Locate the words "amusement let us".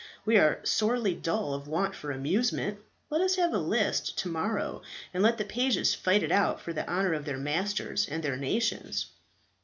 2.09-3.35